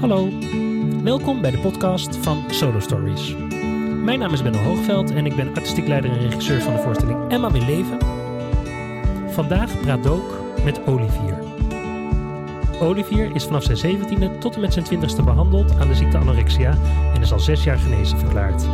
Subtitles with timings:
[0.00, 0.28] Hallo,
[1.02, 3.34] welkom bij de podcast van Solo Stories.
[4.04, 7.30] Mijn naam is Benno Hoogveld en ik ben artistiek leider en regisseur van de voorstelling
[7.30, 7.98] Emma wil leven.
[9.30, 11.38] Vandaag praat Dook met Olivier.
[12.80, 16.76] Olivier is vanaf zijn 17e tot en met zijn 20e behandeld aan de ziekte anorexia
[17.14, 18.64] en is al zes jaar genezen verklaard.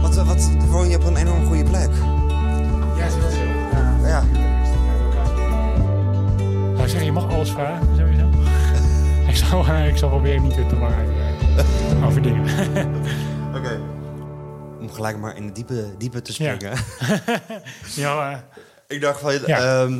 [0.00, 1.90] Wat, wat woon je op een enorm goede plek?
[2.96, 3.18] Ja, zo.
[4.06, 4.24] Ja.
[6.76, 7.95] Nou, zeg, je mag alles vragen.
[9.40, 11.08] Ik, zal, ik zal proberen niet te lang uit
[11.90, 12.42] eh, over dingen.
[13.56, 13.80] Oké.
[14.80, 16.58] Om gelijk maar in de diepe, diepe te springen.
[17.94, 18.38] ja, eh,
[18.96, 19.58] Ik dacht van, Ja.
[19.58, 19.98] ehm,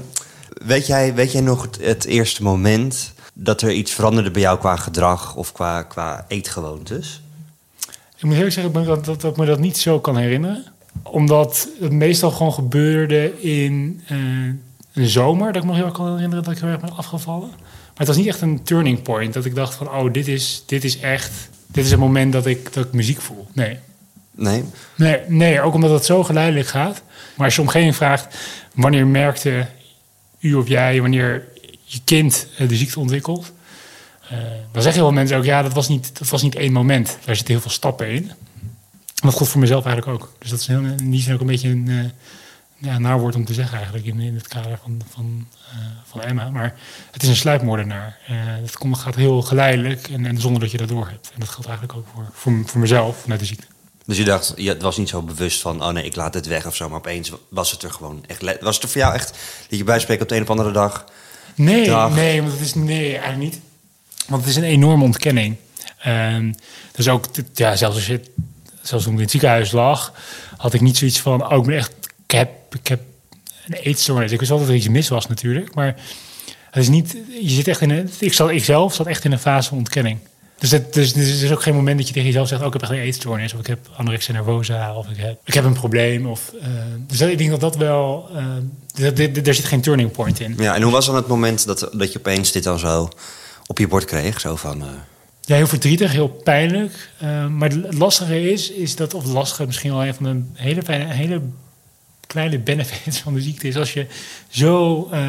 [0.65, 4.59] weet, jij, weet jij nog het, het eerste moment dat er iets veranderde bij jou
[4.59, 7.21] qua gedrag of qua, qua eetgewoontes?
[8.17, 10.65] ik moet eerlijk zeggen dat, dat, dat, me dat niet zo kan herinneren.
[11.03, 14.17] Omdat het meestal gewoon gebeurde in eh,
[14.93, 15.47] een zomer.
[15.53, 17.51] Dat ik me nog heel erg kan herinneren dat ik heel erg ben afgevallen.
[17.97, 19.35] Maar het was niet echt een turning point.
[19.35, 21.33] Dat ik dacht van, oh, dit is, dit is echt...
[21.67, 23.47] Dit is het moment dat ik, dat ik muziek voel.
[23.53, 23.79] Nee.
[24.31, 24.65] Nee?
[24.97, 27.03] Nee, nee, ook omdat het zo geleidelijk gaat.
[27.37, 28.37] Maar als je omgeving vraagt,
[28.75, 29.67] wanneer merkte
[30.39, 31.49] u of jij, wanneer
[31.85, 33.53] je kind eh, de ziekte ontwikkelt,
[34.23, 34.39] eh,
[34.73, 37.19] dan zeggen heel veel mensen ook, ja, dat was, niet, dat was niet één moment.
[37.25, 38.31] Daar zitten heel veel stappen in.
[38.31, 40.33] En dat gold voor mezelf eigenlijk ook.
[40.39, 42.11] Dus dat is heel, in die zin ook een beetje een eh
[42.79, 46.23] ja, naar woord om te zeggen eigenlijk in, in het kader van, van, eh, van
[46.23, 46.51] Emma.
[46.51, 46.75] Maar
[47.11, 48.19] het is een sluipmoordenaar.
[48.27, 51.31] Eh het komt, gaat heel geleidelijk en, en zonder dat je dat door hebt.
[51.35, 53.67] En dat geldt eigenlijk ook voor, voor, voor mezelf met de ziekte.
[54.07, 56.47] Dus je dacht, ja, het was niet zo bewust van, oh nee, ik laat het
[56.47, 56.89] weg of zo.
[56.89, 58.61] Maar opeens was het er gewoon echt.
[58.61, 61.05] Was het er voor jou echt dat je bijspreekt op de een of andere dag?
[61.55, 62.15] Nee, Dag.
[62.15, 63.61] nee, want het is nee, eigenlijk niet.
[64.29, 65.57] Want het is een enorme ontkenning.
[65.99, 66.53] Ehm
[66.93, 68.21] dus ook, ja, zelfs als je,
[68.83, 70.13] zelfs toen ik in het ziekenhuis lag,
[70.57, 71.93] had ik niet zoiets van, oh, ik ben echt,
[72.25, 73.01] ik heb, ik heb
[73.67, 74.33] een eetstoornis.
[74.33, 75.97] Ik wist wel dat er iets mis was natuurlijk, maar
[76.71, 79.33] het is niet, je zit echt in een, ik, zat, ik zelf zat echt in
[79.33, 80.19] een fase van ontkenning.
[80.59, 82.67] Dus, het, dus, dus er is ook geen moment dat je tegen jezelf zegt, oh,
[82.67, 85.65] ik heb echt een eetstoornis, of ik heb anorexia nervosa, of ik heb, ik heb
[85.65, 86.27] een probleem.
[86.27, 86.69] Of, eh,
[87.07, 88.29] dus dat, ik denk dat dat wel,
[88.95, 90.55] dat- dat- daar zit geen turning point in.
[90.59, 93.09] Ja, en hoe was dan het moment dat, dat je opeens dit dan zo
[93.67, 94.41] op je bord kreeg?
[94.41, 94.89] Zo van, eh,
[95.41, 97.11] Ja, heel verdrietig, heel pijnlijk.
[97.51, 100.83] Maar het lastige is, is dat, of het lastige misschien wel een van de hele,
[100.83, 101.41] fijne, hele
[102.27, 104.07] kleine benefits van de ziekte is als je
[104.49, 105.21] zo, eh,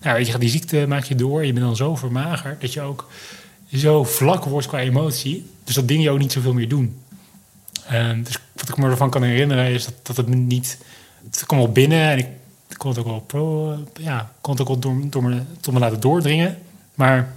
[0.00, 2.80] nou weet je, die ziekte maak je door, je bent dan zo vermagerd dat je
[2.80, 3.08] ook
[3.72, 5.50] zo vlak wordt qua emotie.
[5.64, 7.00] Dus dat dingen je ook niet zoveel meer doen.
[7.86, 10.78] Eh, dus wat ik me ervan kan herinneren is dat, dat het niet,
[11.30, 12.28] het kwam wel binnen en ik
[12.76, 15.80] kon het ook wel pro, ja, kon het ook wel door, door me, tot me
[15.80, 16.58] laten doordringen.
[16.94, 17.32] Maar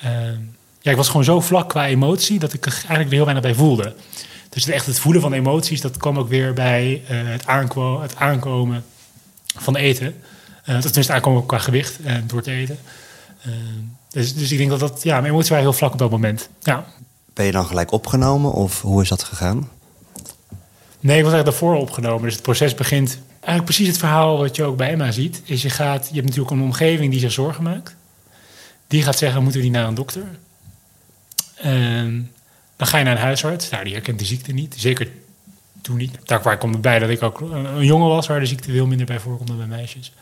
[0.00, 0.10] eh,
[0.80, 3.44] ja, ik was gewoon zo vlak qua emotie dat ik er eigenlijk er heel weinig
[3.44, 3.94] bij voelde.
[4.52, 8.00] Dus het echt het voelen van emoties, dat kwam ook weer bij eh, het, aankwo-
[8.00, 8.84] het aankomen
[9.56, 10.14] van eten.
[10.64, 12.78] Dat tenminste aankomen qua gewicht eh, door te eten.
[14.10, 16.48] Dus, dus ik denk dat dat, ja, mijn emoties waren heel vlak op dat moment.
[16.62, 16.84] Ja.
[17.34, 19.68] ben je dan gelijk opgenomen of hoe is dat gegaan?
[21.00, 22.22] Nee, ik was eigenlijk daarvoor opgenomen.
[22.22, 25.42] Dus het proces begint eigenlijk precies het verhaal wat je ook bij Emma ziet.
[25.44, 27.94] Is je, gaat, je hebt natuurlijk een omgeving die zich zorgen maakt.
[28.86, 30.24] Die gaat zeggen, moeten we die naar een dokter?
[31.54, 32.30] En
[32.82, 33.70] dan ga je naar een huisarts.
[33.70, 34.74] Nou, die herkent de ziekte niet.
[34.78, 35.08] Zeker
[35.80, 36.18] toen niet.
[36.24, 38.26] Daar komt het bij dat ik ook een, jongen was...
[38.26, 40.12] waar de ziekte veel minder bij voorkomt dan bij meisjes.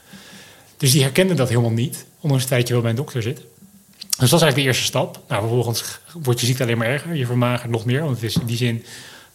[0.77, 2.07] Dus die herkende dat helemaal niet.
[2.21, 3.37] Ondanks het tijdje wel bij een dokter zit.
[3.37, 5.21] Dus dat is eigenlijk de eerste stap.
[5.29, 7.15] Nou, vervolgens wordt je ziekte alleen maar erger.
[7.15, 8.01] Je vermagert nog meer.
[8.01, 8.85] Want het is in die zin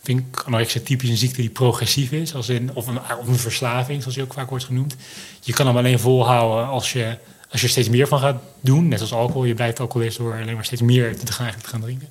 [0.03, 2.36] vind ik anorexia typisch een ziekte die progressief is.
[2.36, 4.96] Als in, of, een, of een verslaving, zoals die ook vaak wordt genoemd.
[5.42, 7.18] Je kan hem alleen volhouden als je,
[7.50, 8.88] als je er steeds meer van gaat doen.
[8.88, 9.46] Net als alcohol.
[9.46, 12.07] Je blijft alcoholist door alleen maar steeds meer te gaan, te gaan drinken.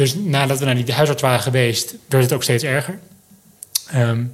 [0.00, 2.98] Dus nadat we naar die huisarts waren geweest, werd het ook steeds erger.
[3.86, 4.24] Ehm,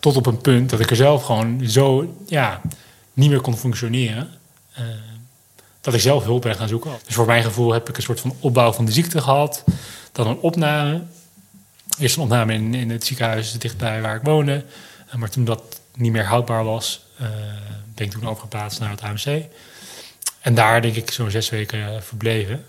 [0.00, 2.60] tot op een punt dat ik er zelf gewoon zo ja,
[3.12, 4.30] niet meer kon functioneren.
[4.74, 4.88] Ehm,
[5.80, 6.90] dat ik zelf hulp ben gaan zoeken.
[7.06, 9.64] Dus voor mijn gevoel heb ik een soort van opbouw van de ziekte gehad.
[10.12, 11.02] Dan een opname.
[11.98, 14.64] Eerst een opname in, in het ziekenhuis dichtbij waar ik woonde.
[15.08, 17.28] Eh, Maar toen dat niet meer houdbaar was, eh,
[17.94, 19.44] ben ik toen overgeplaatst naar het AMC.
[20.40, 22.64] En daar denk ik zo'n zes weken verbleven.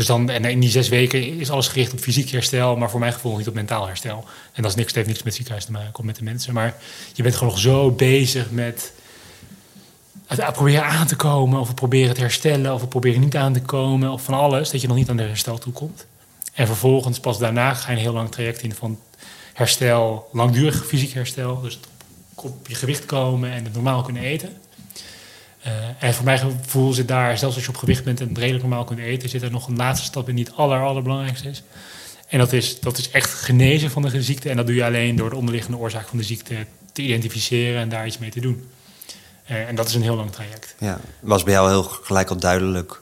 [0.00, 3.00] Dus dan, en in die zes weken is alles gericht op fysiek herstel, maar voor
[3.00, 4.24] mijn gevoel niet op mentaal herstel.
[4.52, 6.54] En dat is niks, heeft niks met ziekenhuis te maken of met de mensen.
[6.54, 6.74] Maar
[7.12, 8.92] je bent gewoon nog zo bezig met
[10.26, 13.52] het proberen aan te komen, of het proberen te herstellen, of het proberen niet aan
[13.52, 16.06] te komen, of van alles, dat je nog niet aan de herstel toe komt.
[16.52, 18.98] En vervolgens, pas daarna, ga je een heel lang traject in van
[19.52, 21.60] herstel, langdurig fysiek herstel.
[21.60, 21.78] Dus
[22.34, 24.56] op je gewicht komen en het normaal kunnen eten.
[25.66, 28.62] Uh, en voor mijn gevoel zit daar, zelfs als je op gewicht bent en redelijk
[28.62, 31.62] normaal kunt eten, zit er nog een laatste stap in die het aller, allerbelangrijkste is.
[32.28, 34.50] En dat is, dat is echt genezen van de ziekte.
[34.50, 36.54] En dat doe je alleen door de onderliggende oorzaak van de ziekte
[36.92, 38.68] te identificeren en daar iets mee te doen.
[39.50, 40.74] Uh, en dat is een heel lang traject.
[40.78, 43.00] Ja, was bij jou heel gelijk al duidelijk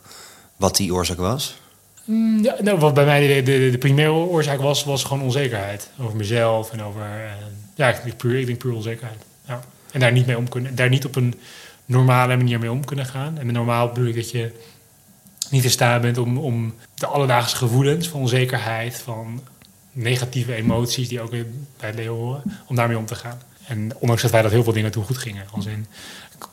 [0.56, 1.56] wat die oorzaak was?
[2.04, 5.90] Mm, Ja, nou, wat bij mij de, de, de primaire oorzaak was, was gewoon onzekerheid.
[6.00, 7.00] Over mezelf en over...
[7.02, 7.30] eh,
[7.74, 9.18] ja, ik denk puur, ik denk puur onzekerheid.
[9.46, 9.60] Ja.
[9.90, 11.34] En daar niet, mee om kunnen, daar niet op een
[11.88, 13.38] normale manier mee om kunnen gaan.
[13.38, 14.52] En met normaal bedoel ik dat je
[15.50, 18.98] niet in staat bent om, om de alledaagse gevoelens van onzekerheid...
[18.98, 19.42] van
[19.92, 21.30] negatieve emoties die ook
[21.76, 23.40] bij leven horen, om daarmee om te gaan.
[23.66, 25.46] En ondanks dat wij dat heel veel dingen toen goed gingen.
[25.50, 25.78] Als ik,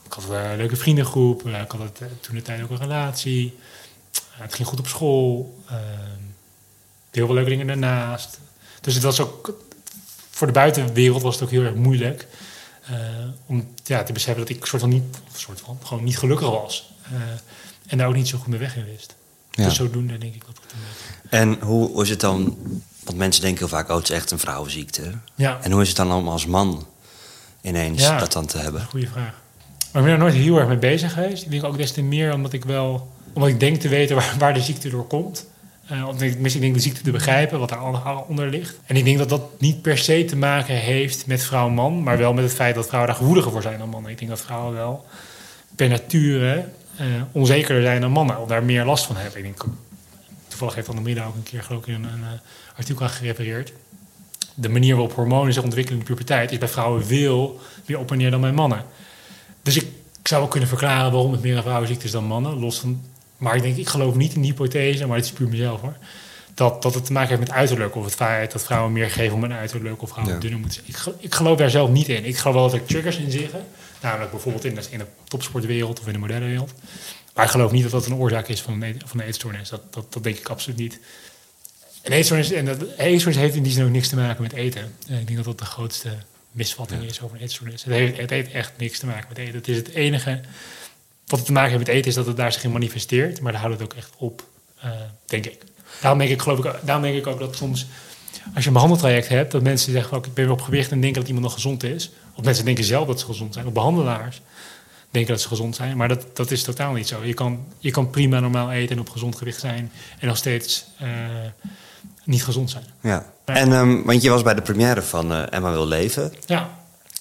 [0.09, 3.57] had een leuke vriendengroep, eh, ik had eh, toen de tijd ook een relatie...
[4.31, 5.57] Het ging goed op school.
[7.11, 8.39] Heel veel leuke dingen daarnaast.
[8.81, 9.63] Dus het was ook...
[10.29, 12.27] Voor de buitenwereld was het ook heel erg moeilijk...
[12.91, 12.97] Uh,
[13.45, 15.03] om ja, te beseffen dat ik soort van niet...
[15.33, 16.93] Soort van, gewoon niet gelukkig was.
[17.13, 17.19] Uh,
[17.87, 19.15] en daar ook niet zo goed mee weg in wist.
[19.51, 19.63] Ja.
[19.63, 20.73] Dus zodoende denk ik dat het...
[21.29, 22.57] En hoe is het dan...
[23.03, 25.11] Want mensen denken heel vaak, oh, het is echt een vrouwenziekte.
[25.35, 25.59] Ja.
[25.61, 26.87] En hoe is het dan allemaal als man
[27.61, 28.85] ineens ja, dat dan te hebben?
[28.85, 29.33] Goeie vraag.
[29.91, 31.43] Maar ik ben er nooit heel erg mee bezig geweest.
[31.43, 34.35] Ik denk ook des te meer omdat ik wel omdat ik denk te weten waar,
[34.39, 35.45] waar de ziekte door komt.
[35.91, 38.79] Uh, omdat ik, ik denk de ziekte te begrijpen, wat daaronder ligt.
[38.85, 42.33] En ik denk dat dat niet per se te maken heeft met vrouw-man, maar wel
[42.33, 44.11] met het feit dat vrouwen daar gevoeliger voor zijn dan mannen.
[44.11, 45.05] Ik denk dat vrouwen wel
[45.75, 46.65] per nature
[47.01, 49.37] uh, onzekerder zijn dan mannen, of daar meer last van hebben.
[49.37, 49.65] Ik denk,
[50.47, 53.73] toevallig heeft Annemida ook een keer geloof ik een, een uh, artikel aan gerepareerd.
[54.53, 58.11] De manier waarop hormonen zich ontwikkelen in de puberteit is bij vrouwen veel meer op
[58.11, 58.83] en neer dan bij mannen.
[59.61, 59.87] Dus ik,
[60.19, 63.01] ik zou wel kunnen verklaren waarom het meer een vrouwenziekte is dan mannen, los van
[63.37, 65.95] maar ik denk, ik geloof niet in die hypothese, maar het is puur mezelf hoor.
[66.53, 67.95] Dat, dat het te maken heeft met uiterlijk.
[67.95, 70.01] Of het feit dat vrouwen meer geven om een uiterlijk.
[70.01, 70.39] Of vrouwen ja.
[70.39, 71.15] dunner moeten zijn.
[71.15, 72.25] Ik, ik geloof daar zelf niet in.
[72.25, 73.65] Ik geloof wel dat er triggers in zitten.
[74.01, 76.73] Namelijk bijvoorbeeld in de, in de topsportwereld of in de moderne wereld.
[77.33, 79.69] Maar ik geloof niet dat dat een oorzaak is van een, van een eetstoornis.
[79.69, 80.99] Dat, dat, dat denk ik absoluut niet.
[82.01, 84.95] En eetstoornis, en dat, eetstoornis heeft in die zin ook niks te maken met eten.
[85.07, 86.09] Ik denk dat dat de grootste
[86.51, 87.07] misvatting ja.
[87.07, 87.83] is over een eetstoornis.
[87.83, 89.55] Het heeft, het heeft echt niks te maken met eten.
[89.55, 90.41] Het is het enige
[91.27, 93.41] wat het te maken heeft met eten is dat het daar zich in manifesteert.
[93.41, 94.43] Maar daar houdt het ook echt op,
[94.85, 94.91] uh,
[95.25, 95.63] denk ik.
[96.01, 96.73] Daarom denk ik, geloof ik.
[96.81, 97.87] daarom denk ik ook dat soms,
[98.53, 99.51] als je een behandeltraject hebt...
[99.51, 101.83] dat mensen zeggen, van, ik ben weer op gewicht en denken dat iemand nog gezond
[101.83, 102.11] is.
[102.35, 103.65] Of mensen denken zelf dat ze gezond zijn.
[103.65, 104.41] Of behandelaars
[105.11, 105.97] denken dat ze gezond zijn.
[105.97, 107.23] Maar dat, dat is totaal niet zo.
[107.23, 109.91] Je kan, je kan prima normaal eten en op gezond gewicht zijn...
[110.19, 111.09] en nog steeds uh,
[112.23, 112.85] niet gezond zijn.
[113.01, 113.25] Ja.
[113.45, 116.33] En, um, want je was bij de première van uh, Emma Wil Leven.
[116.45, 116.69] Ja.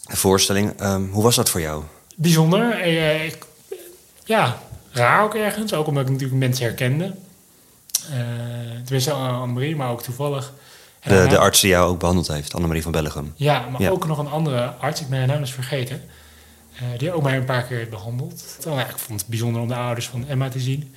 [0.06, 0.82] Een voorstelling.
[0.82, 1.82] Um, hoe was dat voor jou?
[2.16, 2.84] Bijzonder.
[3.24, 3.38] Ik,
[4.24, 4.58] ja,
[4.92, 5.72] raar ook ergens.
[5.72, 7.14] Ook omdat ik natuurlijk mensen herkende.
[8.10, 8.16] Uh,
[8.84, 10.52] tenminste, Annemarie, maar ook toevallig.
[11.02, 13.32] De, de arts die jou ook behandeld heeft, Annemarie van Bellegem.
[13.36, 13.90] Ja, maar ja.
[13.90, 16.02] ook nog een andere arts, ik ben haar naam eens vergeten.
[16.74, 18.56] Uh, die ook mij een paar keer heeft behandeld.
[18.64, 20.94] Nou, ja, ik vond het bijzonder om de ouders van Emma te zien.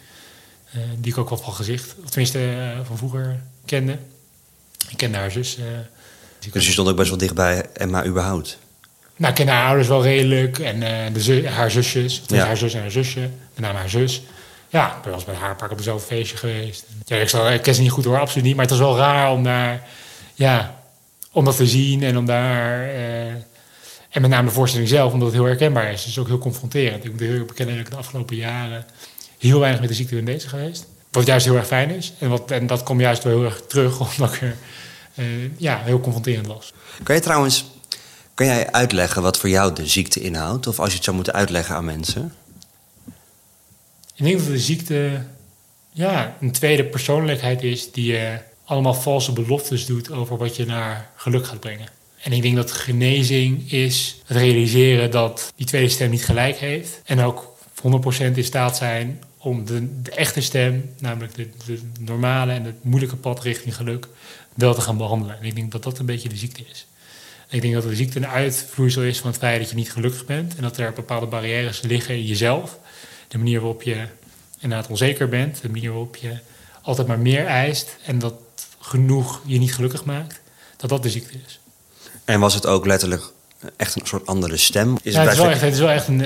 [0.75, 3.97] Uh, die ik ook wel van gezicht, of tenminste van vroeger kende.
[4.89, 5.57] Ik kende haar zus.
[6.51, 8.57] dus je stond ook best wel dicht bij Emma überhaupt?
[9.18, 10.60] Nou, ik ken haar ouders wel redelijk.
[10.60, 12.22] En uh, de zu haar zusjes.
[12.28, 12.46] Ja.
[12.46, 13.19] haar zus en haar zusje.
[13.19, 14.22] Met name haar zus.
[14.69, 16.86] Ja, ik ben wel eens haar paar op dezelfde feestje geweest.
[17.06, 18.56] Ja, ik, zal, ik ken ze niet goed hoor, absoluut niet.
[18.56, 19.88] Maar het was wel raar om daar...
[20.34, 20.84] Ja,
[21.31, 22.88] om dat te zien en om daar...
[22.88, 23.31] Uh,
[24.10, 26.00] en met name de voorstelling zelf, omdat het heel herkenbaar is.
[26.00, 27.06] Het is ook heel confronterend.
[27.06, 28.86] Ik moet heel bekennen dat ik de afgelopen jaren...
[29.38, 30.86] heel weinig met de ziekte ben bezig geweest.
[31.12, 32.13] Wat juist heel erg fijn is.
[32.20, 34.56] En, wat, en dat komt juist wel heel erg terug, omdat ik er...
[35.16, 35.25] Uh,
[35.58, 36.74] ja, heel confronterend was.
[37.04, 37.66] Kan je trouwens
[38.38, 40.68] kan jij uitleggen wat voor jou de ziekte inhoudt?
[40.68, 42.34] Of als je het zou moeten uitleggen aan mensen?
[44.16, 45.22] Ik denk dat de ziekte
[45.92, 51.10] ja, een tweede persoonlijkheid is die je allemaal valse beloftes doet over wat je naar
[51.15, 51.88] geluk gaat brengen.
[52.24, 57.01] En ik denk dat genezing is het realiseren dat die tweede stem niet gelijk heeft.
[57.06, 57.58] En ook
[58.32, 62.84] 100% in staat zijn om de, de echte stem, namelijk de, de, normale en het
[62.84, 64.08] moeilijke pad richting geluk,
[64.53, 65.39] wel te gaan behandelen.
[65.39, 66.87] En ik denk dat dat een beetje de ziekte is.
[67.50, 70.25] Ik denk dat de ziekte een uitvloeisel is van het feit dat je niet gelukkig
[70.25, 70.56] bent.
[70.56, 72.77] En dat er bepaalde barrières liggen in jezelf.
[73.27, 74.06] De manier waarop je
[74.60, 75.62] inderdaad onzeker bent.
[75.62, 76.38] De manier waarop je
[76.82, 77.98] altijd maar meer eist.
[78.06, 78.34] En dat
[78.80, 80.39] genoeg je niet gelukkig maakt.
[80.77, 81.60] Dat dat de ziekte is.
[82.25, 83.32] En was het ook letterlijk
[83.75, 84.98] echt een soort andere stem?
[85.01, 86.20] Is ja, het, is wel echt, het is wel echt een...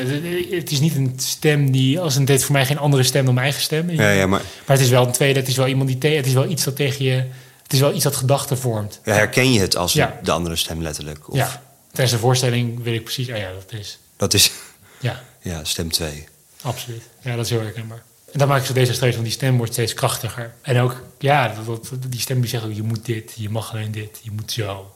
[0.51, 1.99] Het is niet een stem die...
[1.99, 3.89] Als een, het heeft voor mij geen andere stem dan mijn eigen stem.
[3.89, 4.41] Ja, ja, maar...
[4.65, 5.39] maar het is wel een tweede.
[5.39, 6.15] Het is wel iemand die...
[6.15, 7.23] Het is wel iets dat tegen je
[7.71, 8.99] het is wel iets dat gedachten vormt.
[9.03, 10.19] Ja, herken je het als ja.
[10.23, 11.29] de andere stem letterlijk?
[11.29, 11.35] Of?
[11.35, 11.61] Ja,
[11.91, 13.99] tijdens de voorstelling weet ik precies, ah ja, dat is...
[14.17, 14.51] Dat is...
[14.99, 15.23] Ja.
[15.41, 16.27] Ja, stem 2.
[16.61, 17.03] Absoluut.
[17.21, 18.03] Ja, dat is heel herkenbaar.
[18.31, 20.53] En dan maak ik zo deze streep van die stem wordt steeds krachtiger.
[20.61, 23.71] En ook, ja, dat, dat, die stem die zegt ook, je moet dit, je mag
[23.71, 24.95] alleen dit, je moet zo.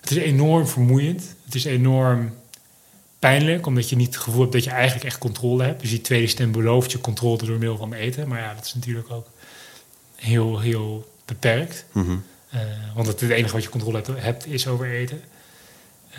[0.00, 1.34] Het is enorm vermoeiend.
[1.44, 2.34] Het is enorm
[3.18, 5.80] pijnlijk, omdat je niet het gevoel hebt dat je eigenlijk echt controle hebt.
[5.80, 8.28] Dus die tweede stem belooft je controle door middel van eten.
[8.28, 9.26] Maar ja, dat is natuurlijk ook
[10.14, 11.84] heel, heel beperkt.
[11.92, 12.24] Mm -hmm.
[12.54, 12.60] uh,
[12.94, 15.22] want het, het, enige wat je controle hebt, hebt is over eten.
[16.12, 16.18] Uh,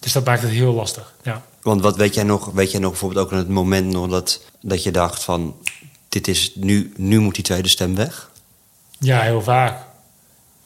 [0.00, 1.12] dus dat maakt het heel lastig.
[1.22, 1.44] Ja.
[1.62, 4.44] Want wat weet jij nog, weet jij nog bijvoorbeeld ook aan het moment nog dat,
[4.60, 5.56] dat je dacht van
[6.08, 8.30] dit is nu, nu moet die tweede stem weg?
[8.98, 9.82] Ja, heel vaak.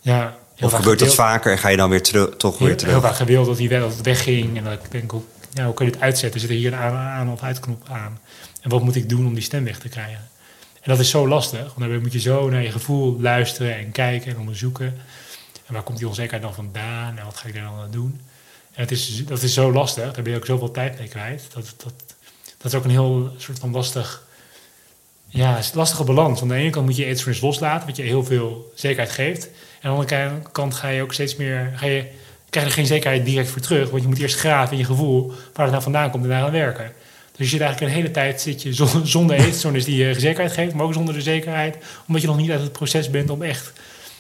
[0.01, 2.69] Ja, heel of vaak gebeurt dat vaker en ga je dan weer terug, toch weer
[2.69, 2.93] Heel, terug?
[2.93, 4.57] heel vaak gewild dat hij wel- dat het wegging.
[4.57, 6.41] En dat ik denk, hoe, ja, hoe kun je dit uitzetten?
[6.41, 8.19] Zit er hier een aan- aan- of uitknop aan?
[8.61, 10.29] En wat moet ik doen om die stem weg te krijgen?
[10.85, 11.61] En dat is zo lastig.
[11.61, 14.87] Want daarbij moet je zo naar je gevoel luisteren en kijken en onderzoeken.
[15.67, 17.19] En waar komt die onzekerheid dan vandaan?
[17.19, 18.21] En wat ga ik daar dan aan doen?
[18.73, 20.13] En het is, dat is zo lastig.
[20.13, 21.47] Daar ben je ook zoveel tijd mee kwijt.
[21.55, 21.93] Dat, dat,
[22.57, 24.23] dat is ook een heel soort van lastig...
[25.29, 26.41] Ja, lastige balans.
[26.41, 29.45] Want aan de ene kant moet je iets loslaten, wat je heel veel zekerheid geeft.
[29.81, 31.73] En aan de andere kant ga je ook steeds meer...
[31.77, 32.07] Ga je,
[32.51, 33.91] krijg je er geen zekerheid direct voor terug.
[33.91, 36.45] Want je moet eerst graven in je gevoel waar het nou vandaan komt en daar
[36.45, 36.93] aan werken.
[37.37, 40.53] Dus je zit eigenlijk een hele tijd zit je zon- zonder eetstoornis die je zekerheid
[40.53, 41.77] geeft, maar ook zonder de zekerheid,
[42.07, 43.73] omdat je nog niet uit het proces bent om echt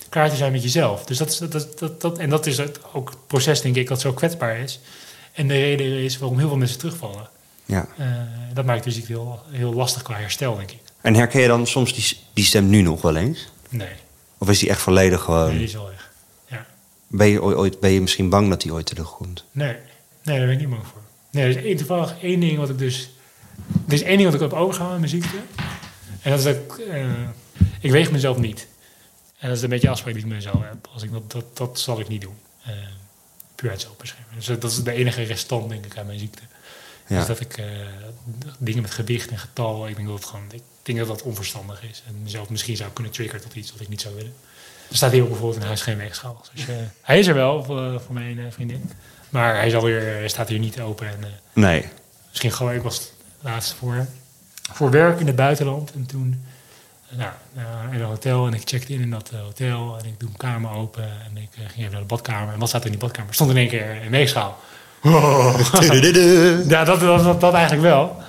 [0.09, 1.04] klaar te zijn met jezelf.
[1.04, 3.88] Dus dat is, dat, dat, dat, en dat is het, ook het proces, denk ik,
[3.88, 4.80] dat zo kwetsbaar is.
[5.33, 7.28] En de reden is waarom heel veel mensen terugvallen.
[7.64, 7.88] Ja.
[7.99, 8.06] Eh,
[8.52, 10.78] dat maakt dus heel, heel lastig qua herstel, denk ik.
[11.00, 13.49] En herken je dan soms die, die stem nu nog wel eens?
[13.68, 13.88] Nee,
[14.38, 15.49] Of is die echt volledig gewoon...
[15.49, 16.11] nee die is wel weg.
[16.47, 16.66] Ja.
[17.09, 19.44] Ben, je ooit, ben je misschien bang dat die ooit terugkomt?
[19.52, 19.76] Nee,
[20.23, 21.00] nee, daar ben ik niet bang voor.
[21.35, 23.11] Nee, er is één, toevallig één ding wat ik dus...
[23.87, 25.37] Er is één ding wat ik heb overgehouden in mijn ziekte.
[26.23, 26.79] En dat is dat ik...
[26.79, 27.11] eh,
[27.81, 28.67] ik weeg mezelf niet.
[29.38, 30.88] En dat is een beetje een afspraak die ik met mezelf heb.
[30.93, 32.37] Als ik dat, dat, dat zal ik niet doen.
[32.64, 32.73] Eh,
[33.55, 34.35] puur uit zelfbescherming.
[34.35, 36.43] Dus dat is de enige restant, denk ik, aan mijn ziekte.
[37.07, 37.19] Ja.
[37.19, 37.67] Dus dat ik eh,
[38.59, 39.88] dingen met gewicht en getal...
[39.88, 42.03] Ik denk dat, het gewoon, ik denk dat dat onverstandig is.
[42.07, 44.35] En mezelf misschien zou kunnen triggeren tot iets wat ik niet zou willen.
[44.91, 46.45] Er staat hier ook bijvoorbeeld in huis geen weegschaal.
[46.55, 46.64] Dus
[47.00, 48.91] hij is er wel voor, voor mijn vriendin.
[49.35, 51.07] Maar hij, is alweer, hij staat hier niet open.
[51.07, 51.88] En, eh, Nee.
[52.29, 54.07] misschien gewoon, ik was laatst voor,
[54.73, 55.93] voor werk in het buitenland.
[55.93, 56.45] En toen
[57.11, 57.31] eh, nou,
[57.93, 59.97] in een hotel en ik checkte in in dat eh, hotel.
[59.99, 62.53] En ik doe mijn kamer open en ik eh, ging even naar de badkamer.
[62.53, 63.29] En wat staat er in die badkamer?
[63.29, 64.59] Er stond in één keer een weegschaal.
[66.69, 68.23] Ja, dat, dat, dat, dat eigenlijk wel.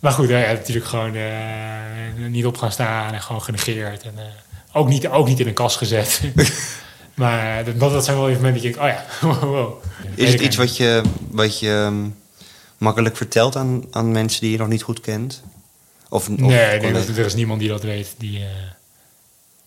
[0.00, 4.02] Maar goed, hij heeft natuurlijk gewoon eh, niet op gaan staan en gewoon genegeerd.
[4.02, 4.24] En, eh,
[4.72, 6.20] ook, niet, ook niet in een kast gezet.
[7.18, 9.84] maar dat, dat zijn wel even momenten dat je denkt, oh ja, wow.
[10.14, 12.08] Is het iets wat je, wat je ehm,
[12.78, 15.42] makkelijk vertelt aan, aan mensen die je nog niet goed kent?
[16.08, 18.14] Of, of Nee, ik denk dat er is niemand die dat weet.
[18.18, 18.44] Die, eh,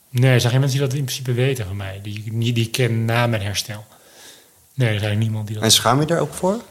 [0.10, 2.00] nee, er zijn geen mensen die dat in principe weten van mij.
[2.03, 3.86] Die, die, die ik ken na mijn herstel.
[4.74, 5.63] Nee, er is niemand die dat...
[5.63, 6.62] En schaam je daar ook voor?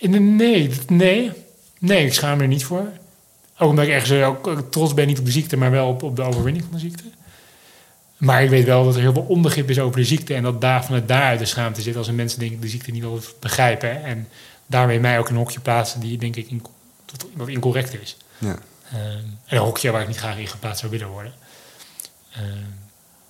[0.00, 1.32] Nee, nee.
[1.78, 2.92] Nee, ik schaam me er niet voor.
[3.58, 5.88] Ook omdat ik ergens eh, ook ook trots ben, niet op de ziekte, maar wel
[5.88, 7.04] op, op de overwinning van de ziekte.
[8.18, 10.34] Maar ik weet wel dat er heel veel onbegrip is over de ziekte.
[10.34, 12.90] En dat daar vanuit daaruit de schaamte zit als een mensen denk ik de ziekte
[12.90, 14.04] niet altijd begrijpen.
[14.04, 14.28] En
[14.66, 16.62] daarmee mij ook in een hokje plaatsen die denk ik in,
[17.36, 18.16] dat incorrect is.
[18.38, 18.58] Ja.
[18.92, 18.98] Ehm,
[19.46, 21.32] en een hokje waar ik niet graag in geplaatst zou willen worden.
[22.32, 22.42] Ehm,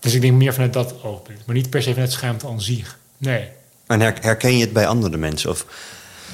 [0.01, 1.47] dus ik denk meer vanuit dat oogpunt.
[1.47, 2.99] Maar niet per se vanuit schaamte aan zich.
[3.19, 3.49] Nee.
[3.87, 5.51] En her- herken je het bij andere mensen?
[5.51, 5.67] Of,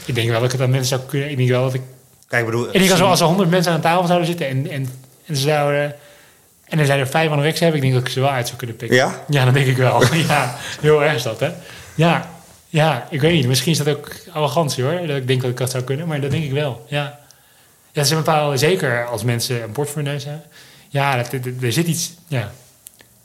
[0.04, 1.30] Ik denk wel dat ik het aan mensen zou kunnen.
[1.30, 1.80] Ik denk wel dat ik
[2.28, 4.70] kijk, bedoel, Ik denk als er, als er 100 mensen aan tafel zouden zitten en,
[4.70, 4.88] en,
[5.26, 5.94] en ze zouden.
[6.74, 8.76] En er zijn er vijf hebben, ik denk dat ik ze wel uit zou kunnen
[8.76, 8.96] pikken.
[8.96, 9.24] Ja?
[9.28, 10.02] Ja, dat denk ik wel.
[10.28, 11.50] ja, heel erg is dat, hè?
[11.94, 12.30] Ja,
[12.68, 13.46] ja, ik weet niet.
[13.46, 15.06] Misschien is dat ook arrogantie hoor.
[15.06, 16.86] Dat ik denk dat ik dat zou kunnen, maar dat denk ik wel.
[16.88, 17.18] Ja,
[17.92, 20.44] ja een bepaalde, zeker als mensen een bord voor hun neus hebben.
[20.88, 22.12] Ja, dat, dat- er zit iets.
[22.26, 22.50] Ja.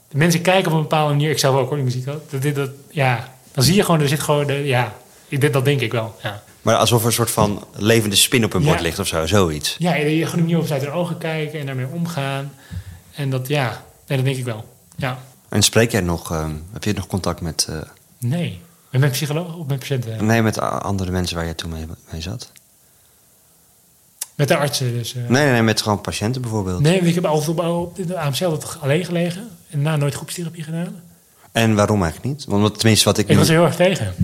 [0.08, 1.30] De mensen kijken op een bepaalde manier.
[1.30, 2.30] Ik zelf ook hoor, ik muziek ook.
[2.30, 4.46] Dat, dat, dat, ja, dan zie je gewoon, er zit gewoon.
[4.46, 4.92] De, ja,
[5.28, 6.16] ik, dit- dat denk ik wel.
[6.22, 6.42] Ja.
[6.62, 9.76] Maar alsof er een soort van levende spin op een bord ligt of zo, zoiets.
[9.78, 12.52] Ja, je je gewoon niet over uit hun ogen kijken en daarmee omgaan.
[13.20, 14.64] En dat, ja, nee, dat denk ik wel.
[14.96, 17.76] Ja, En spreek jij nog, ehm, heb je nog contact met, eh,
[18.18, 18.60] nee.
[18.90, 20.24] Met mijn psycholoog of met patiënten?
[20.26, 22.52] nee, met andere mensen waar je toen mee, mee zat?
[24.34, 25.14] Met de artsen dus.
[25.14, 25.28] eh.
[25.28, 26.80] Nee, nee, nee, met gewoon patiënten bijvoorbeeld.
[26.80, 29.48] Nee, ik heb altijd op, op de AMC altijd alleen gelegen.
[29.70, 31.02] En na nooit groepstherapie gedaan.
[31.52, 32.44] En waarom eigenlijk niet?
[32.44, 34.14] Want tenminste wat ik, Ik was er heel erg tegen.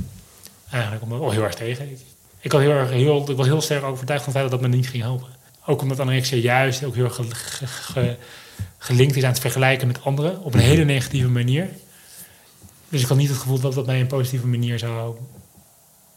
[0.71, 1.91] Eigenlijk, oh, heel erg tegen.
[1.91, 1.99] Ik,
[2.41, 4.71] ik, had heel erg, heel, ik was heel sterk overtuigd van het feit dat dat
[4.71, 5.29] me niet ging helpen.
[5.67, 8.17] Ook omdat anorexia juist ook heel erg ge- ge- ge-
[8.79, 10.43] gelinkt is aan het vergelijken met anderen.
[10.43, 11.69] Op een hele negatieve manier.
[12.89, 15.17] Dus ik had niet het gevoel dat dat mij een positieve manier zou,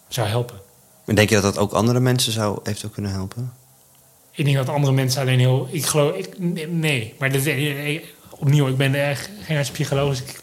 [0.07, 0.59] zou helpen.
[1.05, 3.53] En denk je dat dat ook andere mensen zou eventueel kunnen helpen?
[4.31, 5.67] Ik denk dat andere mensen alleen heel.
[5.71, 6.15] Ik geloof.
[6.15, 6.39] Ik,
[6.69, 10.41] nee, maar dat, ik- opnieuw, ik ben echt geen arts psycholoog, dus ik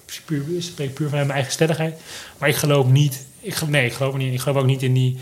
[0.63, 2.01] spreek puur vanuit mijn eigen stelligheid.
[2.39, 3.27] Maar ik geloof niet.
[3.41, 4.33] Ik, nee, ik geloof niet.
[4.33, 5.19] Ik geloof ook niet in die.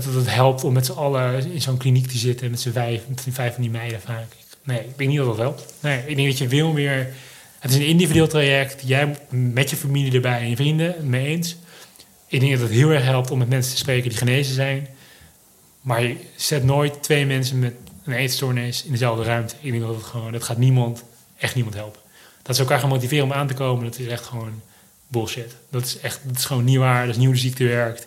[0.00, 2.50] Dat het helpt om met z'n allen in zo'n kliniek te zitten.
[2.50, 4.36] Met z'n vijf, met vijf van die meiden vaak.
[4.62, 5.74] Nee, ik denk niet dat dat helpt.
[5.80, 7.12] Nee, ik denk dat je veel meer.
[7.58, 8.82] Het is een individueel traject.
[8.86, 11.56] Jij met je familie erbij en je vrienden mee eens.
[12.26, 14.88] Ik denk dat het heel erg helpt om met mensen te spreken die genezen zijn.
[15.80, 19.54] Maar je zet nooit twee mensen met een eetstoornis in dezelfde ruimte.
[19.60, 21.04] Ik denk dat het gewoon, dat gaat niemand,
[21.36, 22.00] echt niemand helpen.
[22.42, 24.60] Dat ze elkaar gaan motiveren om aan te komen, dat is echt gewoon
[25.08, 25.56] bullshit.
[25.70, 28.06] Dat is echt, dat is gewoon niet waar, dat is de ziekte werkt.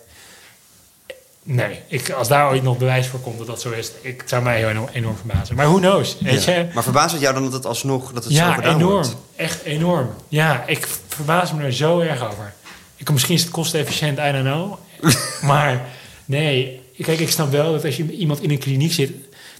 [1.48, 4.28] Nee, ik, als daar ooit nog bewijs voor komt dat dat zo is, ik het
[4.28, 5.56] zou mij heel enorm, enorm verbazen.
[5.56, 6.52] Maar who knows, weet Ja.
[6.54, 6.66] je?
[6.74, 8.92] Maar verbaast het jou dan dat het alsnog dat het zo Ja, gedaan enorm.
[8.92, 9.16] wordt?
[9.36, 10.10] Echt enorm.
[10.28, 12.52] Ja, ik verbaas me er zo erg over.
[12.96, 14.74] Ik, misschien is het kostenefficiënt, I don't know.
[15.50, 15.84] maar
[16.24, 19.10] nee, kijk, ik snap wel dat als je iemand in een kliniek zit...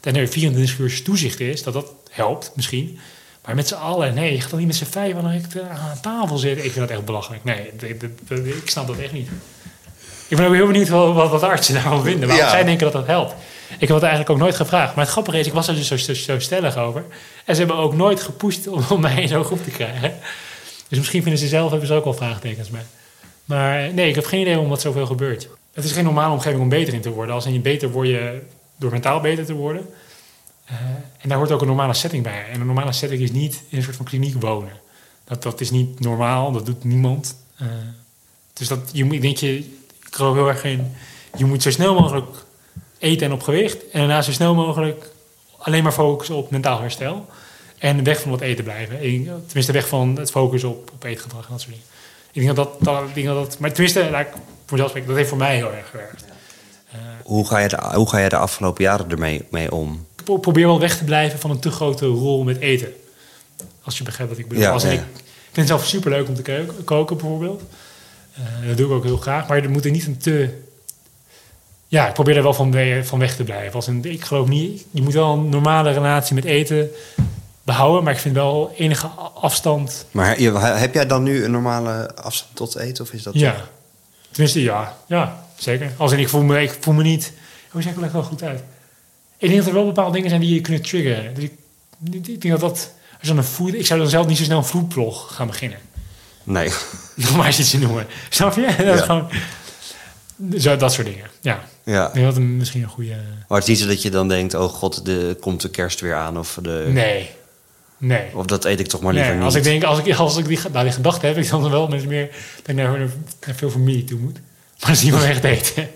[0.03, 2.99] en er 24 uur toezicht is, dat dat helpt misschien.
[3.45, 5.27] Maar met z'n allen, nee, je gaat dan niet met z'n vijf aan
[5.71, 6.65] aan tafel zitten.
[6.65, 7.45] Ik vind dat echt belachelijk.
[7.45, 9.29] Nee, ik, ik- ik snap dat echt niet.
[10.29, 12.29] Ik ben ook heel benieuwd wat, wat, wat artsen daarvan vinden.
[12.35, 12.51] Ja.
[12.51, 13.35] zij denken dat dat helpt.
[13.79, 14.95] Ik heb het eigenlijk ook nooit gevraagd.
[14.95, 17.05] Maar het grappige is, ik was er dus zo, zo, zo stellig over.
[17.45, 20.15] En ze hebben ook nooit gepusht om, om mij in zo'n groep te krijgen.
[20.89, 22.85] Dus misschien vinden ze zelf, hebben ze ook wel vraagtekens bij.
[23.45, 25.49] Maar nee, ik heb geen idee waarom dat zoveel gebeurt.
[25.73, 27.35] Het is geen normale omgeving om beter in te worden.
[27.35, 28.43] Als in je beter word je
[28.77, 29.89] door mentaal beter te worden.
[30.65, 30.75] Eh,
[31.19, 32.45] en daar hoort ook een normale setting bij.
[32.53, 34.73] En een normale setting is niet in een soort van kliniek wonen.
[35.25, 37.37] Dat, dat is niet normaal, dat doet niemand.
[37.57, 37.67] Eh,
[38.53, 39.77] dus dat, je moet, ik denk je,
[40.17, 40.95] geloof heel erg in,
[41.37, 42.27] je moet zo snel mogelijk
[42.99, 43.77] eten en op gewicht.
[43.91, 45.11] En daarna zo snel mogelijk
[45.59, 47.27] alleen maar focussen op mentaal herstel.
[47.79, 48.99] En weg van wat eten blijven.
[49.01, 51.89] En, tenminste, weg van het focussen op, op eetgedrag en dat soort dingen.
[52.33, 54.89] Ik denk dat dat, dat, ik denk dat, dat maar tenminste, laat ik voor mezelf
[54.89, 56.25] spreken, dat heeft voor mij heel erg gewerkt.
[57.23, 60.07] Hoe ga je de, hoe ga je de afgelopen jaren ermee mee om?
[60.17, 62.93] Ik pro- probeer wel weg te blijven van een te grote rol met eten.
[63.83, 64.65] Als je begrijpt wat ik bedoel.
[64.65, 64.91] Ja, Als ja.
[64.91, 67.63] ik, ik vind het zelf super leuk om te keuken- koken, bijvoorbeeld.
[68.37, 69.49] Eh, dat doe ik ook heel graag.
[69.49, 70.63] Maar er moet er niet een te.
[71.89, 73.75] Ja, ik probeer er wel van, van weg te blijven.
[73.75, 74.85] Als een, ik geloof niet.
[74.91, 76.91] Je moet wel een normale relatie met eten
[77.63, 78.05] behouden.
[78.05, 80.07] Maar ik vind wel enige afstand.
[80.11, 80.37] Maar
[80.79, 83.05] heb jij dan nu een normale afstand tot eten?
[83.05, 83.69] Of is dat Ja.
[84.31, 84.97] Tenminste, ja.
[85.07, 85.93] Ja, zeker.
[85.97, 87.33] Als in, ik voel me, ik voel me niet.
[87.71, 88.63] Hoe zeg ik het wel goed uit?
[89.39, 91.35] Ik denk dat er wel bepaalde dingen zijn die je kunnen triggeren.
[91.35, 92.91] Dus ik, denk dat dat.
[93.19, 95.79] Als dan een food, ik zou dan zelf niet zo snel een foodblog gaan beginnen.
[96.47, 96.71] Nee.
[97.31, 98.07] Om maar eens iets noemen.
[98.29, 98.75] Snap je?
[98.85, 99.05] Dat is Ja.
[99.05, 99.29] gewoon.
[100.59, 101.27] Zo, dat soort dingen.
[101.41, 101.65] Ja.
[101.85, 102.13] Ja.
[102.15, 103.15] Ik het misschien een goede.
[103.49, 104.55] Maar het is niet zo dat je dan denkt...
[104.55, 106.39] oh god, de, komt de kerst weer aan.
[106.39, 107.31] Of, de, Nee.
[107.99, 108.25] Nee.
[108.35, 109.47] of dat eet ik toch maar liever nee niet.
[109.47, 111.89] als ik denk, als ik, als ik die, nou, die gedachte heb, ik dan wel
[111.89, 113.09] met meer dat ik naar, naar,
[113.47, 114.35] naar veel familie toe moet.
[114.81, 115.89] Maar dat is niet meer echt eten.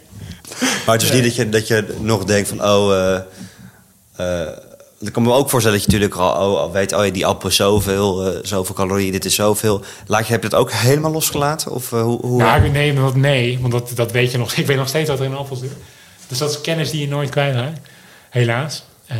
[0.86, 2.64] Maar het is niet dat je, dat je nog denkt van...
[2.64, 3.20] oh, eh
[4.20, 4.56] eh,
[5.00, 6.92] ik kan me ook voorstellen dat je natuurlijk al, al weet...
[6.92, 9.84] oh ja, die appel is zoveel, eh, zoveel calorieën, dit is zoveel.
[10.06, 11.72] Laat je, heb je dat ook helemaal losgelaten?
[11.72, 12.26] Of eh, hoe...
[12.26, 14.52] hoe Nou, nee, want nee, want dat, dat weet je nog.
[14.56, 15.72] Ik weet nog steeds wat er in appels zit.
[16.28, 17.88] Dus dat is kennis die je nooit kwijtraakt.
[18.30, 18.84] Helaas.
[19.06, 19.16] Eh,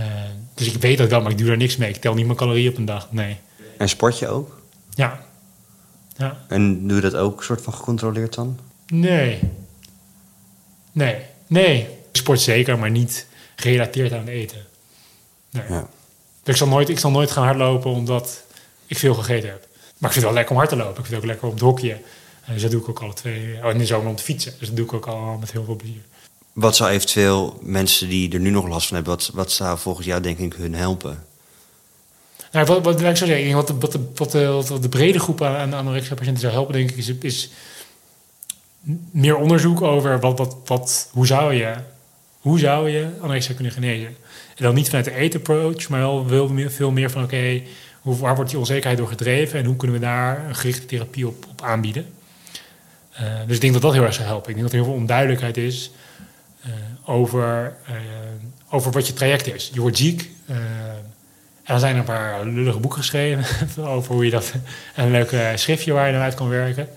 [0.55, 1.89] dus ik weet dat wel, maar ik doe daar niks mee.
[1.89, 3.09] Ik tel niet mijn calorieën op een dag.
[3.11, 3.37] Nee.
[3.77, 4.61] En sport je ook?
[4.95, 5.21] Ja.
[6.17, 6.45] Ja.
[6.49, 8.59] En doe je dat ook soort van gecontroleerd dan?
[8.87, 9.39] Nee.
[10.93, 11.17] Nee.
[11.47, 11.81] Nee.
[11.81, 14.69] Ik sport zeker, maar niet gerelateerd aan het eten.
[15.51, 15.63] Nee.
[15.69, 15.89] Ja.
[16.43, 18.43] Dus ik zal, nooit, ik zal nooit gaan hardlopen omdat
[18.87, 19.69] ik veel gegeten heb.
[19.99, 20.91] Maar ik vind het wel lekker om hard te lopen.
[20.91, 22.01] Ik vind het ook lekker om te hockeyen.
[22.45, 23.59] En dus dat doe ik ook alle twee.
[23.65, 24.55] Oh, in de zomer om te fietsen.
[24.59, 26.03] Dus dat doe ik ook al met heel veel plezier.
[26.53, 29.15] Wat zou eventueel mensen die er nu nog last van hebben...
[29.15, 31.25] wat, wat zou volgens jou denk ik hun helpen?
[32.53, 35.43] Nou, wat, wat, ik zeggen, wat, de, wat, de, wat, de, wat de brede groep
[35.43, 37.51] aan, aan anorexia-patiënten zou helpen, denk ik, is, is
[39.11, 41.75] meer onderzoek over wat, wat, wat, hoe, zou je,
[42.41, 44.17] hoe zou je anorexia kunnen genezen.
[44.61, 47.63] En dan niet vanuit de eetapproach, maar wel veel meer, veel meer van, oké,
[48.03, 51.47] waar wordt die onzekerheid door gedreven en hoe kunnen we daar een gerichte therapie op,
[51.51, 52.07] op aanbieden.
[53.13, 54.49] Eh, dus ik denk dat dat heel erg zou helpen.
[54.49, 55.91] Ik denk dat er heel veel onduidelijkheid is
[56.63, 56.71] eh,
[57.05, 57.95] over, eh,
[58.71, 59.71] over wat je traject is.
[59.73, 60.31] Je wordt ziek.
[60.47, 63.45] en dan zijn er een paar lullige boeken geschreven
[63.95, 64.53] over hoe je dat.
[64.95, 66.89] En een leuk schriftje waar je dan uit kan werken.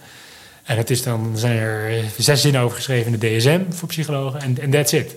[0.64, 4.42] En het is dan, zijn er zes zinnen over geschreven in de DSM voor psychologen.
[4.42, 5.16] En en that's it.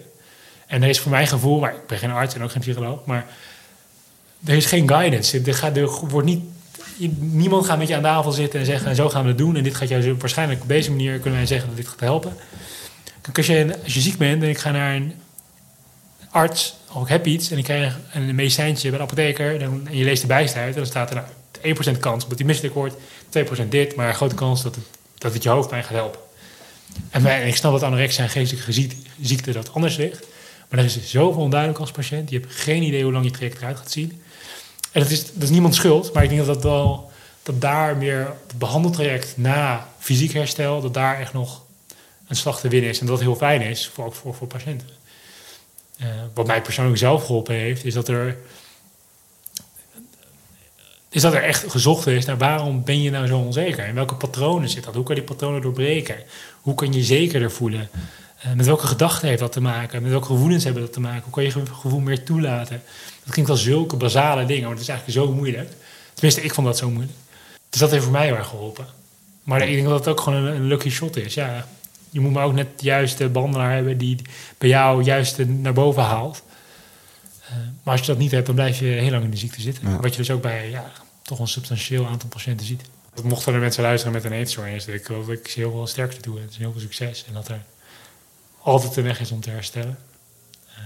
[0.66, 3.04] En er is voor mijn gevoel, maar ik ben geen arts en ook geen psycholoog,
[3.04, 3.26] maar
[4.44, 5.40] er is geen guidance.
[5.40, 6.42] Er, gaat, er wordt niet,
[7.18, 9.56] niemand gaat met je aan tafel zitten en zeggen: zo gaan we het doen.
[9.56, 12.36] En dit gaat jou waarschijnlijk op deze manier kunnen wij zeggen dat dit gaat helpen.
[13.34, 15.14] Als je, als je ziek bent en ik ga naar een
[16.30, 20.04] arts, of ik heb iets en ik krijg een medicijntje bij de apotheker en je
[20.04, 21.24] leest de bijst uit, en dan staat er
[21.62, 22.94] nou, 1% kans dat hij misselijk wordt,
[23.64, 24.84] 2% dit, maar grote kans dat het,
[25.18, 26.20] dat het je hoofdpijn gaat helpen.
[27.10, 30.26] En, en ik snap dat anorexia en geestelijke ziek- ziekte dat anders ligt,
[30.68, 32.30] maar er is zoveel onduidelijk als patiënt.
[32.30, 34.22] Je hebt geen idee hoe lang je traject eruit gaat zien.
[34.92, 37.10] En dat is, dat is niemands schuld, maar ik denk dat dat wel
[37.42, 41.62] dat daar meer het behandeltraject na fysiek herstel, dat daar echt nog
[42.28, 43.00] een slag te winnen is.
[43.00, 44.88] En dat heel fijn is, voor, ook voor, voor patiënten.
[45.98, 48.38] Eh, wat mij persoonlijk zelf geholpen heeft, is dat er.
[51.08, 53.86] Is dat er echt gezocht is naar waarom ben je nou zo onzeker?
[53.86, 54.94] In welke patronen zit dat?
[54.94, 56.16] Hoe kan je die patronen doorbreken?
[56.60, 57.88] Hoe kan je zekerder voelen?
[58.46, 60.02] Eh, met welke gedachten heeft dat te maken?
[60.02, 61.22] Met welke gevoelens hebben dat te maken?
[61.22, 62.82] Hoe kan je je gevoel meer toelaten?
[63.24, 65.70] Dat klinkt wel zulke basale dingen, maar het is eigenlijk zo moeilijk.
[66.14, 67.18] Tenminste, ik vond dat zo moeilijk.
[67.70, 68.86] Dus dat heeft voor mij heel erg geholpen.
[69.42, 71.34] Maar ik denk dat het ook gewoon een, een lucky shot is.
[71.34, 71.66] Ja,
[72.10, 74.22] Je moet maar ook net de juiste behandelaar hebben die
[74.58, 76.42] bij jou juist naar boven haalt.
[77.42, 79.60] Uh, maar als je dat niet hebt, dan blijf je heel lang in de ziekte
[79.60, 79.88] zitten.
[79.88, 80.00] Ja.
[80.00, 82.82] Wat je dus ook bij ja, toch een substantieel aantal patiënten ziet.
[83.22, 86.40] Mochten er mensen luisteren met een eetstoornis, ik ik ze heel veel sterkte toe.
[86.40, 87.24] Het is heel veel succes.
[87.28, 87.62] En dat er
[88.66, 89.98] altijd een weg is om te herstellen.
[90.68, 90.84] Uh,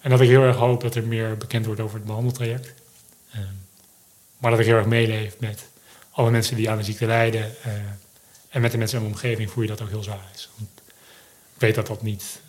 [0.00, 2.74] en dat ik heel erg hoop dat er meer bekend wordt over het behandeltraject.
[3.34, 3.40] Uh,
[4.38, 5.68] maar dat ik heel erg meeleef met
[6.10, 7.54] alle mensen die aan de ziekte lijden.
[7.66, 7.72] Uh,
[8.48, 10.50] en met de mensen in mijn omgeving voel je dat ook heel zwaar is.
[10.56, 10.70] Want
[11.54, 12.40] ik weet dat dat niet,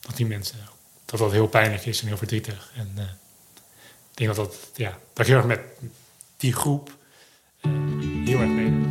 [0.00, 0.58] dat die mensen,
[1.04, 2.72] dat dat heel pijnlijk is en heel verdrietig.
[2.74, 2.92] En
[4.10, 5.60] ik denk dat dat, ja, dat ik heel erg met
[6.36, 6.96] die groep
[8.24, 8.89] heel erg meeleef.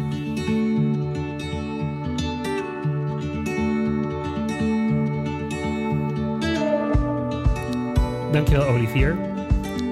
[8.32, 9.18] Dankjewel Olivier.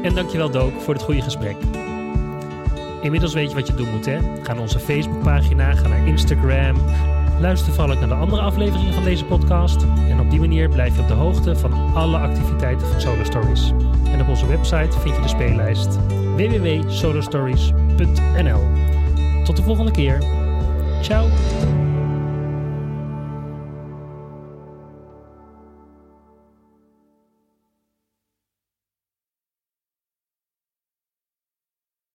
[0.04, 1.56] En dankjewel Dook voor het goede gesprek.
[3.02, 4.18] Inmiddels weet je wat je doen moet, hè?
[4.44, 6.76] Ga naar onze Facebookpagina, ga naar Instagram.
[7.40, 9.86] Luister vooral naar de andere afleveringen van deze podcast.
[10.10, 13.74] En op die manier blijf je op de hoogte van alle activiteiten van Solo Stories.
[14.12, 15.98] En op onze website vind je de speellijst
[16.36, 18.62] www.solostories.nl.
[19.44, 20.24] Tot de volgende keer.
[21.02, 21.28] Ciao.